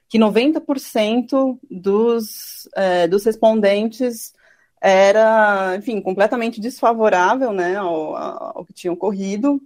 que 0.09 0.19
90% 0.19 1.59
dos, 1.71 2.69
é, 2.75 3.07
dos 3.07 3.25
respondentes 3.25 4.33
era, 4.81 5.75
enfim, 5.77 6.01
completamente 6.01 6.61
desfavorável 6.61 7.53
né, 7.53 7.77
ao, 7.77 8.17
ao 8.17 8.65
que 8.65 8.73
tinha 8.73 8.93
ocorrido, 8.93 9.61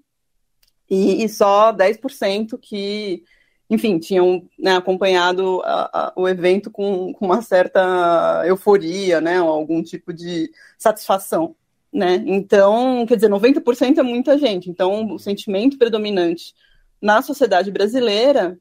e, 0.89 1.25
e 1.25 1.29
só 1.29 1.73
10% 1.73 2.59
que, 2.61 3.25
enfim, 3.71 3.99
tinham 3.99 4.47
né, 4.59 4.77
acompanhado 4.77 5.63
a, 5.65 6.09
a, 6.09 6.13
o 6.15 6.29
evento 6.29 6.71
com, 6.71 7.15
com, 7.15 7.27
uma 7.27 7.41
certa 7.41 8.43
euforia, 8.47 9.21
né, 9.21 9.39
algum 9.39 9.83
tipo 9.83 10.13
de 10.13 10.51
satisfação. 10.77 11.57
Né? 11.93 12.23
Então, 12.27 13.05
quer 13.07 13.17
dizer, 13.17 13.29
90% 13.29 13.99
é 13.99 14.03
muita 14.03 14.39
gente. 14.39 14.71
Então, 14.71 15.13
o 15.13 15.19
sentimento 15.19 15.77
predominante 15.77 16.55
na 17.01 17.21
sociedade 17.21 17.71
brasileira 17.71 18.59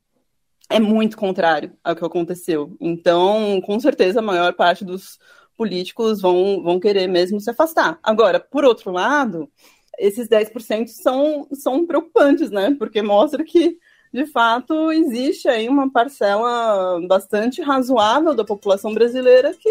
é 0.69 0.79
muito 0.79 1.17
contrário 1.17 1.73
ao 1.83 1.95
que 1.95 2.03
aconteceu. 2.03 2.75
Então, 2.79 3.61
com 3.61 3.79
certeza, 3.79 4.19
a 4.19 4.23
maior 4.23 4.53
parte 4.53 4.83
dos 4.83 5.19
políticos 5.55 6.21
vão, 6.21 6.61
vão 6.63 6.79
querer 6.79 7.07
mesmo 7.07 7.39
se 7.39 7.49
afastar. 7.49 7.99
Agora, 8.01 8.39
por 8.39 8.65
outro 8.65 8.91
lado, 8.91 9.49
esses 9.97 10.27
10% 10.27 10.87
são, 10.87 11.47
são 11.53 11.85
preocupantes, 11.85 12.49
né? 12.49 12.75
Porque 12.79 13.01
mostra 13.01 13.43
que, 13.43 13.77
de 14.11 14.25
fato, 14.25 14.91
existe 14.91 15.47
aí 15.47 15.69
uma 15.69 15.91
parcela 15.91 16.99
bastante 17.07 17.61
razoável 17.61 18.33
da 18.33 18.43
população 18.43 18.93
brasileira 18.93 19.53
que 19.53 19.69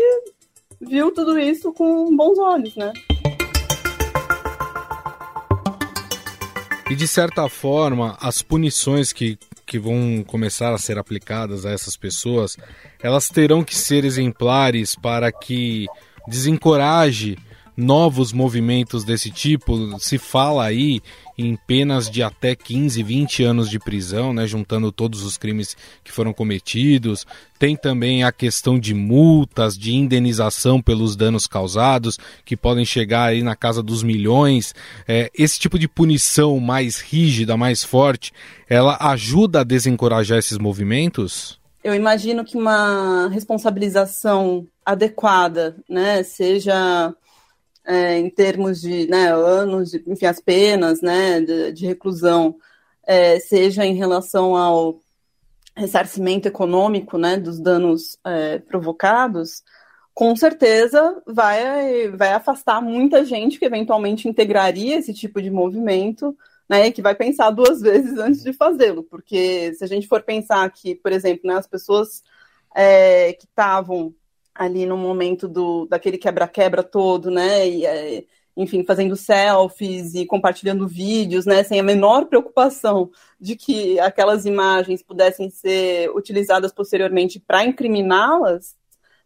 viu 0.81 1.11
tudo 1.13 1.39
isso 1.39 1.73
com 1.73 2.15
bons 2.15 2.39
olhos, 2.39 2.77
né? 2.77 2.93
E 6.91 6.97
de 6.97 7.07
certa 7.07 7.49
forma, 7.49 8.19
as 8.21 8.43
punições 8.43 9.13
que, 9.13 9.39
que 9.65 9.79
vão 9.79 10.25
começar 10.27 10.75
a 10.75 10.79
ser 10.79 10.99
aplicadas 10.99 11.65
a 11.65 11.71
essas 11.71 11.97
pessoas, 11.97 12.57
elas 13.01 13.29
terão 13.29 13.63
que 13.63 13.77
ser 13.77 14.05
exemplares 14.05 14.97
para 14.97 15.31
que 15.31 15.87
desencoraje 16.27 17.39
novos 17.77 18.33
movimentos 18.33 19.05
desse 19.05 19.31
tipo. 19.31 19.99
Se 19.99 20.19
fala 20.19 20.65
aí 20.65 21.01
em 21.37 21.57
penas 21.57 22.11
de 22.11 22.23
até 22.23 22.55
15, 22.55 23.03
20 23.03 23.43
anos 23.45 23.71
de 23.71 23.79
prisão, 23.79 24.33
né, 24.33 24.47
juntando 24.47 24.93
todos 24.93 25.23
os 25.23 25.39
crimes 25.39 25.77
que 26.05 26.13
foram 26.13 26.33
cometidos. 26.33 27.27
Tem 27.59 27.77
também 27.77 28.25
a 28.25 28.33
questão 28.33 28.79
de 28.79 28.93
multas, 28.95 29.77
de 29.77 29.95
indenização 29.95 30.83
pelos 30.83 31.17
danos 31.17 31.47
causados, 31.47 32.19
que 32.45 32.57
podem 32.57 32.85
chegar 32.85 33.25
aí 33.25 33.43
na 33.43 33.57
casa 33.57 33.83
dos 33.83 34.03
milhões. 34.03 34.75
É, 35.09 35.31
esse 35.35 35.59
tipo 35.59 35.79
de 35.79 35.89
punição 35.89 36.59
mais 36.61 37.01
rígida, 37.01 37.57
mais 37.57 37.83
forte, 37.83 38.33
ela 38.69 38.99
ajuda 39.01 39.61
a 39.61 39.65
desencorajar 39.65 40.39
esses 40.39 40.59
movimentos? 40.59 41.59
Eu 41.83 41.95
imagino 41.95 42.45
que 42.45 42.59
uma 42.59 43.29
responsabilização 43.29 44.67
adequada, 44.85 45.77
né, 45.89 46.23
seja 46.23 47.15
é, 47.91 48.17
em 48.19 48.31
termos 48.31 48.81
de 48.81 49.09
né, 49.09 49.33
anos, 49.33 49.91
de, 49.91 50.01
enfim, 50.07 50.27
as 50.27 50.39
penas 50.39 51.03
né, 51.03 51.41
de, 51.41 51.73
de 51.73 51.87
reclusão, 51.87 52.57
é, 53.05 53.41
seja 53.41 53.85
em 53.85 53.97
relação 53.97 54.55
ao 54.55 55.01
ressarcimento 55.77 56.47
econômico 56.47 57.19
né, 57.19 57.37
dos 57.37 57.59
danos 57.59 58.17
é, 58.25 58.61
provocados, 58.61 59.65
com 60.15 60.37
certeza 60.37 61.21
vai, 61.27 62.09
vai 62.11 62.33
afastar 62.33 62.81
muita 62.81 63.25
gente 63.25 63.59
que 63.59 63.65
eventualmente 63.65 64.29
integraria 64.29 64.97
esse 64.99 65.13
tipo 65.13 65.43
de 65.43 65.51
movimento, 65.51 66.37
né, 66.69 66.93
que 66.93 67.03
vai 67.03 67.17
pensar 67.17 67.51
duas 67.51 67.81
vezes 67.83 68.17
antes 68.19 68.45
de 68.45 68.53
fazê-lo, 68.53 69.03
porque 69.03 69.75
se 69.75 69.83
a 69.83 69.89
gente 69.89 70.07
for 70.07 70.23
pensar 70.23 70.71
que, 70.71 70.95
por 70.95 71.11
exemplo, 71.11 71.49
né, 71.49 71.57
as 71.57 71.67
pessoas 71.67 72.23
é, 72.73 73.33
que 73.33 73.47
estavam 73.47 74.15
ali 74.61 74.85
no 74.85 74.95
momento 74.95 75.49
do 75.49 75.87
daquele 75.87 76.19
quebra-quebra 76.19 76.83
todo, 76.83 77.31
né? 77.31 77.67
E, 77.67 77.87
é, 77.87 78.25
enfim, 78.55 78.85
fazendo 78.85 79.17
selfies 79.17 80.15
e 80.15 80.27
compartilhando 80.27 80.87
vídeos, 80.87 81.47
né? 81.47 81.63
Sem 81.63 81.81
a 81.81 81.83
menor 81.83 82.27
preocupação 82.27 83.11
de 83.41 83.57
que 83.57 83.99
aquelas 83.99 84.45
imagens 84.45 85.03
pudessem 85.03 85.49
ser 85.49 86.11
utilizadas 86.11 86.75
posteriormente 86.75 87.41
para 87.41 87.65
incriminá-las. 87.65 88.79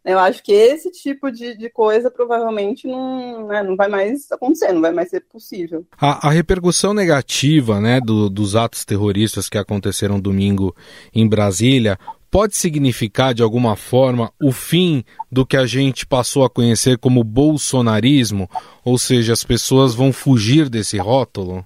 Né, 0.04 0.12
eu 0.12 0.20
acho 0.20 0.40
que 0.40 0.52
esse 0.52 0.92
tipo 0.92 1.32
de, 1.32 1.56
de 1.56 1.68
coisa 1.68 2.12
provavelmente 2.12 2.86
não, 2.86 3.48
né, 3.48 3.60
não 3.64 3.74
vai 3.74 3.88
mais 3.88 4.30
acontecer, 4.30 4.72
não 4.72 4.82
vai 4.82 4.92
mais 4.92 5.08
ser 5.08 5.22
possível. 5.22 5.84
A, 5.98 6.28
a 6.28 6.30
repercussão 6.30 6.94
negativa 6.94 7.80
né, 7.80 8.00
do, 8.00 8.30
dos 8.30 8.54
atos 8.54 8.84
terroristas 8.84 9.48
que 9.48 9.58
aconteceram 9.58 10.20
domingo 10.20 10.76
em 11.12 11.26
Brasília 11.26 11.98
pode 12.34 12.56
significar 12.56 13.32
de 13.32 13.44
alguma 13.44 13.76
forma 13.76 14.32
o 14.42 14.50
fim 14.50 15.04
do 15.30 15.46
que 15.46 15.56
a 15.56 15.66
gente 15.66 16.04
passou 16.04 16.44
a 16.44 16.50
conhecer 16.50 16.98
como 16.98 17.22
bolsonarismo? 17.22 18.50
Ou 18.84 18.98
seja, 18.98 19.32
as 19.32 19.44
pessoas 19.44 19.94
vão 19.94 20.12
fugir 20.12 20.68
desse 20.68 20.98
rótulo? 20.98 21.64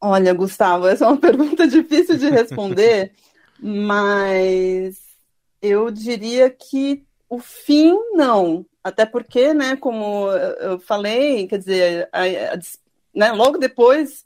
Olha, 0.00 0.32
Gustavo, 0.32 0.86
essa 0.86 1.04
é 1.04 1.08
uma 1.08 1.18
pergunta 1.20 1.68
difícil 1.68 2.16
de 2.16 2.30
responder, 2.30 3.12
mas 3.60 4.96
eu 5.60 5.90
diria 5.90 6.48
que 6.48 7.04
o 7.28 7.38
fim 7.38 7.94
não. 8.14 8.64
Até 8.82 9.04
porque, 9.04 9.52
né, 9.52 9.76
como 9.76 10.30
eu 10.60 10.78
falei, 10.78 11.46
quer 11.46 11.58
dizer, 11.58 12.08
a, 12.10 12.22
a, 12.22 12.58
né, 13.14 13.32
logo 13.32 13.58
depois 13.58 14.24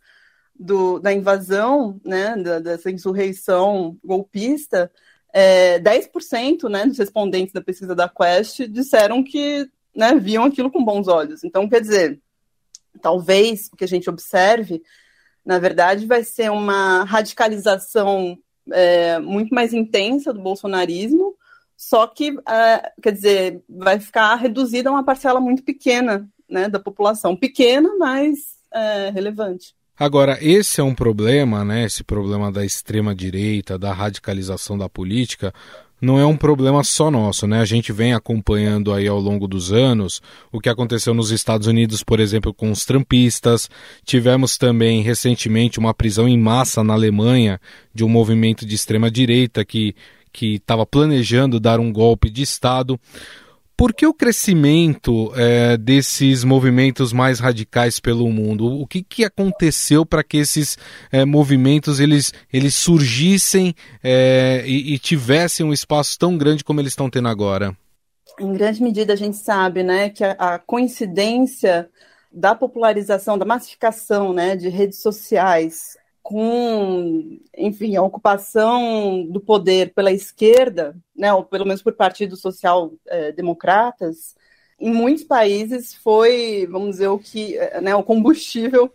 do, 0.55 1.01
da 1.01 1.13
invasão, 1.13 2.01
né, 2.05 2.37
da, 2.37 2.61
dessa 2.61 2.93
insurreição 2.93 3.99
golpista, 4.05 4.89
é, 5.33 5.79
10% 5.81 6.69
né, 6.69 6.87
dos 6.87 6.99
respondentes 6.99 7.53
da 7.53 7.61
pesquisa 7.61 7.95
da 7.95 8.09
Quest 8.09 8.67
disseram 8.69 9.23
que 9.23 9.69
né, 9.95 10.15
viam 10.15 10.45
aquilo 10.45 10.71
com 10.71 10.85
bons 10.85 11.09
olhos. 11.09 11.45
Então, 11.45 11.69
quer 11.69 11.81
dizer, 11.81 12.21
talvez 13.01 13.69
o 13.73 13.77
que 13.77 13.85
a 13.85 13.89
gente 13.89 14.09
observe, 14.09 14.83
na 15.45 15.59
verdade, 15.59 16.07
vai 16.07 16.23
ser 16.23 16.51
uma 16.51 17.05
radicalização 17.05 18.39
é, 18.73 19.19
muito 19.19 19.55
mais 19.55 19.73
intensa 19.73 20.33
do 20.33 20.41
bolsonarismo, 20.41 21.35
só 21.77 22.07
que, 22.07 22.37
é, 22.47 22.93
quer 23.03 23.13
dizer, 23.13 23.65
vai 23.69 23.99
ficar 23.99 24.35
reduzida 24.37 24.91
a 24.91 24.93
uma 24.93 25.05
parcela 25.05 25.41
muito 25.41 25.63
pequena 25.63 26.29
né, 26.49 26.69
da 26.69 26.79
população. 26.79 27.35
Pequena, 27.35 27.97
mas 27.99 28.59
é, 28.73 29.11
relevante. 29.11 29.75
Agora, 30.01 30.39
esse 30.41 30.81
é 30.81 30.83
um 30.83 30.95
problema, 30.95 31.63
né? 31.63 31.85
Esse 31.85 32.03
problema 32.03 32.51
da 32.51 32.65
extrema 32.65 33.15
direita, 33.15 33.79
da 33.79 33.93
radicalização 33.93 34.79
da 34.79 34.89
política, 34.89 35.53
não 36.01 36.19
é 36.19 36.25
um 36.25 36.39
problema 36.39 36.83
só 36.83 37.11
nosso, 37.11 37.47
né? 37.47 37.61
A 37.61 37.67
gente 37.67 37.93
vem 37.93 38.15
acompanhando 38.15 38.95
aí 38.95 39.07
ao 39.07 39.21
longo 39.21 39.47
dos 39.47 39.71
anos 39.71 40.23
o 40.51 40.59
que 40.59 40.71
aconteceu 40.71 41.13
nos 41.13 41.31
Estados 41.31 41.67
Unidos, 41.67 42.03
por 42.03 42.19
exemplo, 42.19 42.55
com 42.55 42.71
os 42.71 42.87
trampistas. 42.87 43.69
Tivemos 44.03 44.57
também 44.57 45.03
recentemente 45.03 45.79
uma 45.79 45.93
prisão 45.93 46.27
em 46.27 46.39
massa 46.39 46.83
na 46.83 46.95
Alemanha 46.95 47.61
de 47.95 48.03
um 48.03 48.09
movimento 48.09 48.65
de 48.65 48.75
extrema 48.75 49.11
direita 49.11 49.67
que 49.67 49.95
que 50.33 50.55
estava 50.55 50.87
planejando 50.87 51.59
dar 51.59 51.81
um 51.81 51.93
golpe 51.93 52.31
de 52.31 52.41
Estado. 52.41 52.99
Por 53.81 53.95
que 53.95 54.07
o 54.07 54.13
crescimento 54.13 55.33
é, 55.35 55.75
desses 55.75 56.45
movimentos 56.45 57.15
mais 57.15 57.41
radicais 57.41 57.99
pelo 57.99 58.31
mundo? 58.31 58.67
O 58.67 58.87
que, 58.87 59.03
que 59.03 59.25
aconteceu 59.25 60.05
para 60.05 60.23
que 60.23 60.37
esses 60.37 60.77
é, 61.11 61.25
movimentos 61.25 61.99
eles, 61.99 62.31
eles 62.53 62.75
surgissem 62.75 63.75
é, 64.05 64.63
e, 64.67 64.93
e 64.93 64.99
tivessem 64.99 65.65
um 65.65 65.73
espaço 65.73 66.19
tão 66.19 66.37
grande 66.37 66.63
como 66.63 66.79
eles 66.79 66.93
estão 66.93 67.09
tendo 67.09 67.29
agora? 67.29 67.75
Em 68.39 68.53
grande 68.53 68.83
medida 68.83 69.15
a 69.15 69.17
gente 69.17 69.39
sabe, 69.39 69.83
né, 69.83 70.11
que 70.11 70.25
a, 70.25 70.33
a 70.33 70.59
coincidência 70.59 71.89
da 72.31 72.55
popularização, 72.55 73.39
da 73.39 73.47
massificação, 73.47 74.35
né, 74.35 74.57
de 74.57 74.69
redes 74.69 75.01
sociais 75.01 75.97
com, 76.23 77.41
enfim, 77.57 77.97
a 77.97 78.03
ocupação 78.03 79.27
do 79.27 79.41
poder 79.41 79.93
pela 79.95 80.13
esquerda, 80.13 80.97
né, 81.17 81.33
ou 81.33 81.45
pelo 81.45 81.65
menos 81.65 81.83
por 81.83 81.95
partidos 81.95 82.41
social-democratas, 82.41 84.35
eh, 84.37 84.41
em 84.87 84.93
muitos 84.93 85.25
países 85.25 85.95
foi, 85.95 86.67
vamos 86.71 86.93
dizer, 86.93 87.09
o 87.09 87.19
que, 87.19 87.57
eh, 87.59 87.81
né, 87.81 87.95
o 87.95 88.03
combustível 88.03 88.93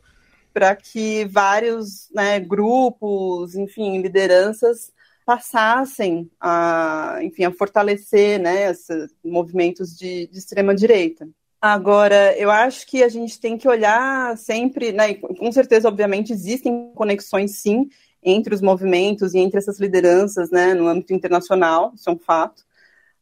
para 0.53 0.75
que 0.75 1.25
vários 1.25 2.09
né, 2.13 2.39
grupos, 2.39 3.55
enfim, 3.55 4.01
lideranças 4.01 4.93
passassem 5.25 6.29
a, 6.39 7.19
enfim, 7.21 7.43
a 7.43 7.51
fortalecer 7.51 8.39
né, 8.39 8.71
esses 8.71 9.13
movimentos 9.23 9.97
de, 9.97 10.27
de 10.27 10.38
extrema 10.38 10.73
direita. 10.73 11.27
Agora, 11.67 12.38
eu 12.38 12.51
acho 12.51 12.86
que 12.86 13.01
a 13.01 13.10
gente 13.10 13.39
tem 13.39 13.58
que 13.58 13.67
olhar 13.67 14.38
sempre, 14.38 14.91
né, 14.91 15.15
com 15.15 15.51
certeza, 15.51 15.88
obviamente, 15.88 16.32
existem 16.32 16.91
conexões, 16.93 17.56
sim, 17.56 17.89
entre 18.21 18.54
os 18.54 18.62
movimentos 18.62 19.34
e 19.34 19.39
entre 19.39 19.58
essas 19.58 19.80
lideranças, 19.80 20.51
né, 20.51 20.75
no 20.75 20.88
âmbito 20.88 21.12
internacional, 21.12 21.91
isso 21.95 22.08
é 22.08 22.13
um 22.13 22.19
fato. 22.19 22.63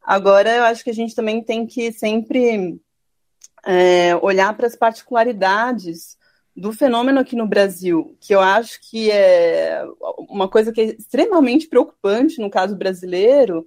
Agora, 0.02 0.54
eu 0.58 0.66
acho 0.66 0.84
que 0.84 0.90
a 0.90 0.94
gente 0.94 1.16
também 1.16 1.42
tem 1.42 1.66
que 1.66 1.94
sempre 1.94 2.78
é, 3.66 4.14
olhar 4.18 4.54
para 4.58 4.68
as 4.68 4.76
particularidades 4.76 6.18
do 6.54 6.74
fenômeno 6.74 7.22
aqui 7.22 7.38
no 7.38 7.48
Brasil, 7.48 8.18
que 8.20 8.36
eu 8.36 8.42
acho 8.42 8.78
que 8.82 9.10
é 9.10 9.86
uma 10.28 10.50
coisa 10.50 10.74
que 10.74 10.82
é 10.82 10.86
extremamente 10.96 11.66
preocupante 11.66 12.42
no 12.42 12.50
caso 12.50 12.76
brasileiro, 12.76 13.66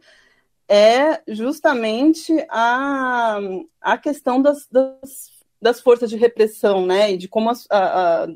é 0.68 1.22
justamente 1.28 2.32
a, 2.48 3.38
a 3.80 3.98
questão 3.98 4.42
das, 4.42 4.66
das, 4.68 5.30
das 5.60 5.80
forças 5.80 6.10
de 6.10 6.16
repressão, 6.16 6.84
né? 6.84 7.12
E 7.12 7.16
de 7.16 7.28
como 7.28 7.50
as, 7.50 7.66
a, 7.70 8.24
a, 8.24 8.26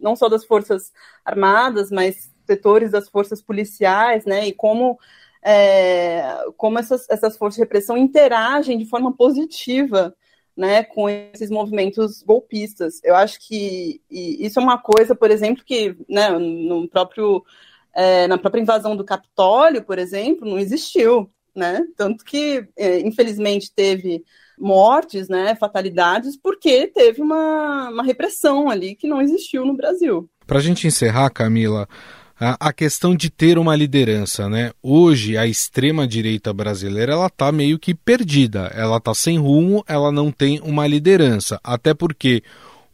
não 0.00 0.14
só 0.14 0.28
das 0.28 0.44
forças 0.44 0.92
armadas, 1.24 1.90
mas 1.90 2.32
setores 2.46 2.92
das 2.92 3.08
forças 3.08 3.42
policiais, 3.42 4.24
né? 4.24 4.48
E 4.48 4.52
como 4.52 4.98
é, 5.42 6.44
como 6.56 6.78
essas, 6.78 7.08
essas 7.08 7.36
forças 7.36 7.56
de 7.56 7.62
repressão 7.62 7.96
interagem 7.96 8.78
de 8.78 8.86
forma 8.86 9.12
positiva 9.16 10.14
né, 10.56 10.84
com 10.84 11.08
esses 11.08 11.50
movimentos 11.50 12.22
golpistas. 12.22 13.00
Eu 13.02 13.14
acho 13.14 13.40
que 13.40 14.02
isso 14.10 14.58
é 14.58 14.62
uma 14.62 14.78
coisa, 14.78 15.14
por 15.14 15.30
exemplo, 15.30 15.64
que 15.64 15.96
né, 16.08 16.28
no 16.30 16.86
próprio, 16.88 17.42
é, 17.94 18.26
na 18.26 18.36
própria 18.36 18.60
invasão 18.60 18.94
do 18.94 19.04
Capitólio, 19.04 19.82
por 19.82 19.98
exemplo, 19.98 20.46
não 20.46 20.58
existiu 20.58 21.30
né? 21.54 21.84
Tanto 21.96 22.24
que, 22.24 22.66
é, 22.76 23.00
infelizmente, 23.00 23.72
teve 23.74 24.22
mortes, 24.58 25.28
né, 25.28 25.54
fatalidades, 25.54 26.36
porque 26.36 26.86
teve 26.88 27.22
uma, 27.22 27.88
uma 27.88 28.02
repressão 28.02 28.68
ali 28.68 28.94
que 28.94 29.08
não 29.08 29.22
existiu 29.22 29.64
no 29.64 29.74
Brasil. 29.74 30.28
Para 30.46 30.58
a 30.58 30.62
gente 30.62 30.86
encerrar, 30.86 31.30
Camila, 31.30 31.88
a, 32.38 32.72
questão 32.72 33.14
de 33.14 33.30
ter 33.30 33.58
uma 33.58 33.76
liderança, 33.76 34.48
né? 34.48 34.72
Hoje 34.82 35.36
a 35.36 35.46
extrema 35.46 36.06
direita 36.06 36.52
brasileira 36.52 37.12
ela 37.12 37.28
tá 37.28 37.52
meio 37.52 37.78
que 37.78 37.94
perdida, 37.94 38.70
ela 38.74 38.98
tá 38.98 39.14
sem 39.14 39.38
rumo, 39.38 39.84
ela 39.86 40.10
não 40.10 40.32
tem 40.32 40.58
uma 40.62 40.86
liderança, 40.86 41.60
até 41.62 41.92
porque 41.92 42.42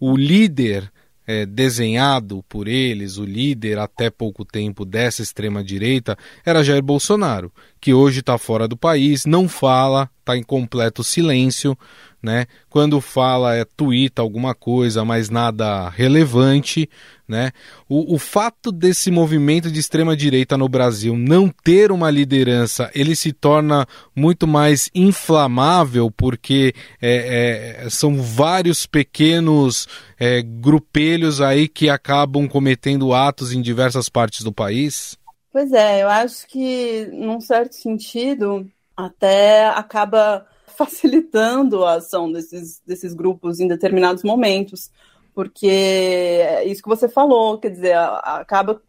o 0.01 0.17
líder 0.17 0.91
é, 1.27 1.47
desenhado 1.47 2.45
por 2.49 2.67
eles, 2.69 3.19
o 3.19 3.25
líder 3.25 3.79
até 3.79 4.11
pouco 4.11 4.45
tempo 4.45 4.85
dessa 4.85 5.23
extrema-direita, 5.23 6.17
era 6.45 6.63
Jair 6.63 6.83
Bolsonaro, 6.83 7.53
que 7.87 7.95
hoje 7.95 8.19
está 8.19 8.37
fora 8.37 8.67
do 8.67 8.77
país, 8.77 9.27
não 9.27 9.49
fala, 9.49 10.11
está 10.19 10.37
em 10.37 10.43
completo 10.43 11.05
silêncio, 11.05 11.79
né? 12.21 12.47
Quando 12.69 13.01
fala 13.01 13.55
é 13.55 13.65
tuita 13.65 14.21
alguma 14.21 14.57
coisa, 14.57 15.05
mas 15.05 15.31
nada 15.31 15.89
relevante, 15.91 16.91
né? 17.29 17.53
O, 17.89 18.17
o 18.17 18.19
fato 18.19 18.73
desse 18.73 19.09
movimento 19.09 19.71
de 19.71 19.79
extrema 19.79 20.17
direita 20.17 20.59
no 20.59 20.69
Brasil 20.69 21.17
não 21.17 21.49
ter 21.63 21.93
uma 21.93 22.11
liderança, 22.11 22.91
ele 22.93 23.15
se 23.15 23.33
torna 23.33 23.87
muito 24.17 24.49
mais 24.49 24.91
inflamável 24.93 26.11
porque 26.11 26.75
é, 27.01 27.85
é, 27.85 27.89
são 27.89 28.21
vários 28.21 28.85
pequenos 28.85 29.87
é, 30.19 30.43
grupelhos 30.43 31.41
aí 31.41 31.69
que 31.69 31.89
acabam 31.89 32.49
cometendo 32.49 33.15
atos 33.15 33.53
em 33.53 33.63
diversas 33.63 34.09
partes 34.09 34.43
do 34.43 34.51
país. 34.51 35.17
Pois 35.57 35.73
é, 35.73 36.03
eu 36.03 36.09
acho 36.11 36.47
que 36.49 37.07
num 37.07 37.41
certo 37.41 37.77
sentido 37.77 38.71
até 38.95 39.67
acaba 39.69 40.47
facilitando 40.77 41.83
a 41.83 41.95
ação 41.95 42.31
desses, 42.31 42.83
desses 42.87 43.15
grupos 43.15 43.59
em 43.59 43.67
determinados 43.67 44.23
momentos, 44.23 44.91
porque 45.35 45.67
é 45.67 46.63
isso 46.67 46.83
que 46.83 46.89
você 46.91 47.09
falou, 47.09 47.59
quer 47.59 47.71
dizer, 47.71 47.97
acaba, 47.97 48.83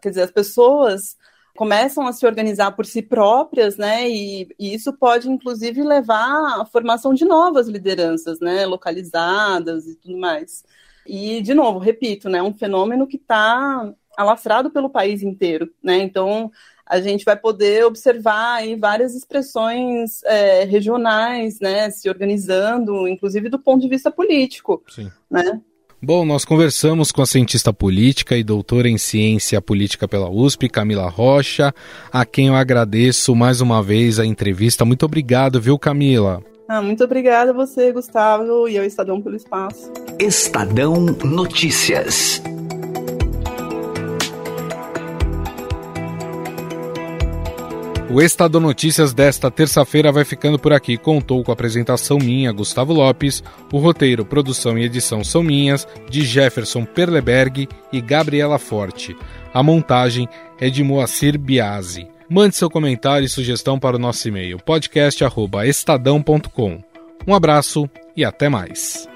quer 0.00 0.10
dizer, 0.10 0.22
as 0.22 0.30
pessoas 0.30 1.16
começam 1.56 2.06
a 2.06 2.12
se 2.12 2.24
organizar 2.24 2.70
por 2.76 2.86
si 2.86 3.02
próprias, 3.02 3.76
né? 3.76 4.08
E, 4.08 4.46
e, 4.56 4.72
isso 4.72 4.92
pode, 4.92 5.28
inclusive, 5.28 5.82
levar 5.82 6.60
à 6.60 6.64
formação 6.64 7.12
de 7.12 7.24
novas 7.24 7.66
lideranças, 7.66 8.38
né? 8.38 8.64
Localizadas 8.66 9.88
e 9.88 9.96
tudo 9.96 10.16
mais. 10.16 10.62
E, 11.04 11.42
de 11.42 11.54
novo, 11.54 11.80
repito, 11.80 12.28
né? 12.28 12.40
Um 12.40 12.54
fenômeno 12.54 13.04
que 13.04 13.16
está 13.16 13.92
alastrado 14.16 14.70
pelo 14.70 14.90
país 14.90 15.22
inteiro, 15.22 15.70
né? 15.82 15.98
Então, 15.98 16.50
a 16.86 17.00
gente 17.00 17.24
vai 17.24 17.36
poder 17.36 17.84
observar 17.84 18.56
aí 18.56 18.76
várias 18.76 19.14
expressões 19.14 20.22
é, 20.24 20.64
regionais, 20.64 21.58
né, 21.60 21.90
se 21.90 22.08
organizando, 22.08 23.08
inclusive 23.08 23.48
do 23.48 23.58
ponto 23.58 23.80
de 23.80 23.88
vista 23.88 24.10
político, 24.10 24.82
Sim. 24.88 25.10
né? 25.30 25.60
Bom, 26.02 26.22
nós 26.26 26.44
conversamos 26.44 27.10
com 27.10 27.22
a 27.22 27.26
cientista 27.26 27.72
política 27.72 28.36
e 28.36 28.44
doutora 28.44 28.90
em 28.90 28.98
ciência 28.98 29.58
política 29.62 30.06
pela 30.06 30.28
USP, 30.28 30.68
Camila 30.68 31.08
Rocha, 31.08 31.74
a 32.12 32.26
quem 32.26 32.48
eu 32.48 32.54
agradeço 32.54 33.34
mais 33.34 33.62
uma 33.62 33.82
vez 33.82 34.18
a 34.18 34.26
entrevista. 34.26 34.84
Muito 34.84 35.06
obrigado, 35.06 35.58
viu, 35.58 35.78
Camila? 35.78 36.42
Ah, 36.68 36.82
muito 36.82 37.02
obrigada 37.04 37.52
a 37.52 37.54
você, 37.54 37.90
Gustavo, 37.90 38.68
e 38.68 38.76
ao 38.76 38.84
Estadão 38.84 39.22
pelo 39.22 39.36
espaço. 39.36 39.90
Estadão 40.18 40.94
Notícias. 41.24 42.42
O 48.14 48.22
Estado 48.22 48.58
Notícias 48.60 49.12
desta 49.12 49.50
terça-feira 49.50 50.12
vai 50.12 50.24
ficando 50.24 50.56
por 50.56 50.72
aqui. 50.72 50.96
Contou 50.96 51.42
com 51.42 51.50
a 51.50 51.54
apresentação 51.54 52.16
minha, 52.16 52.52
Gustavo 52.52 52.92
Lopes, 52.92 53.42
o 53.72 53.78
roteiro, 53.78 54.24
produção 54.24 54.78
e 54.78 54.84
edição 54.84 55.24
são 55.24 55.42
minhas, 55.42 55.84
de 56.08 56.24
Jefferson 56.24 56.84
Perleberg 56.84 57.68
e 57.92 58.00
Gabriela 58.00 58.56
Forte. 58.56 59.16
A 59.52 59.64
montagem 59.64 60.28
é 60.60 60.70
de 60.70 60.84
Moacir 60.84 61.36
Biasi. 61.36 62.06
Mande 62.30 62.54
seu 62.54 62.70
comentário 62.70 63.26
e 63.26 63.28
sugestão 63.28 63.80
para 63.80 63.96
o 63.96 63.98
nosso 63.98 64.28
e-mail 64.28 64.60
podcast@estadão.com. 64.60 66.78
Um 67.26 67.34
abraço 67.34 67.90
e 68.16 68.24
até 68.24 68.48
mais. 68.48 69.08